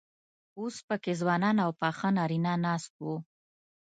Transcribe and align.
اوس 0.59 0.75
پکې 0.87 1.13
ځوانان 1.21 1.57
او 1.65 1.71
پاخه 1.81 2.07
نارينه 2.17 2.53
ناست 2.65 2.93
وو. 3.03 3.15